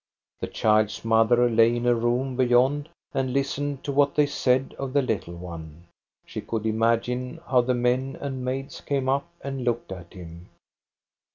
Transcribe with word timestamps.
The 0.39 0.47
child's 0.47 1.05
mother 1.05 1.47
lay 1.47 1.75
in 1.75 1.85
a 1.85 1.93
room 1.93 2.35
beyond 2.35 2.89
and 3.13 3.31
listened 3.31 3.83
to 3.83 3.91
what 3.91 4.15
they 4.15 4.25
said 4.25 4.73
of 4.79 4.93
the 4.93 5.01
little 5.03 5.35
one. 5.35 5.83
She 6.25 6.41
could 6.41 6.65
imagine 6.65 7.39
how 7.47 7.61
the 7.61 7.75
men 7.75 8.17
and 8.19 8.43
maids 8.43 8.81
came 8.81 9.07
up 9.07 9.29
and 9.41 9.63
looked 9.63 9.91
at 9.91 10.13
him. 10.13 10.49